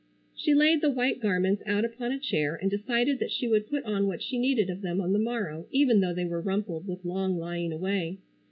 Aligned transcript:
She 0.35 0.55
laid 0.55 0.81
the 0.81 0.89
white 0.89 1.19
garments 1.21 1.61
out 1.67 1.85
upon 1.85 2.11
a 2.11 2.17
chair 2.17 2.55
and 2.55 2.71
decided 2.71 3.19
that 3.19 3.29
she 3.31 3.47
would 3.47 3.67
put 3.69 3.83
on 3.85 4.07
what 4.07 4.23
she 4.23 4.39
needed 4.39 4.67
of 4.67 4.81
them 4.81 4.99
on 4.99 5.13
the 5.13 5.19
morrow, 5.19 5.67
even 5.69 5.99
though 5.99 6.11
they 6.11 6.25
were 6.25 6.41
rumpled 6.41 6.87
with 6.87 7.05
long 7.05 7.37
lying 7.37 7.71
away. 7.71 8.17